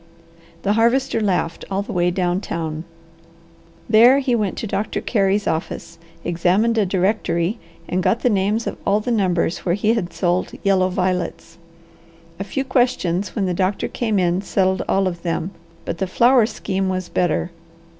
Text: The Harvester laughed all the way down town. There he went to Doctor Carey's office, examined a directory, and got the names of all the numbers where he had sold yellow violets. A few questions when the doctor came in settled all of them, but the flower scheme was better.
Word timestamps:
The 0.63 0.73
Harvester 0.73 1.19
laughed 1.19 1.63
all 1.69 1.83
the 1.83 1.91
way 1.93 2.09
down 2.09 2.41
town. 2.41 2.85
There 3.87 4.17
he 4.17 4.33
went 4.33 4.57
to 4.57 4.65
Doctor 4.65 4.99
Carey's 4.99 5.45
office, 5.45 5.99
examined 6.23 6.75
a 6.79 6.87
directory, 6.87 7.59
and 7.87 8.01
got 8.01 8.21
the 8.21 8.29
names 8.31 8.65
of 8.65 8.77
all 8.83 8.99
the 8.99 9.11
numbers 9.11 9.59
where 9.59 9.75
he 9.75 9.93
had 9.93 10.11
sold 10.11 10.53
yellow 10.63 10.89
violets. 10.89 11.59
A 12.39 12.43
few 12.43 12.63
questions 12.63 13.35
when 13.35 13.45
the 13.45 13.53
doctor 13.53 13.87
came 13.87 14.17
in 14.17 14.41
settled 14.41 14.81
all 14.89 15.05
of 15.07 15.21
them, 15.21 15.51
but 15.85 15.99
the 15.99 16.07
flower 16.07 16.47
scheme 16.47 16.89
was 16.89 17.07
better. 17.07 17.51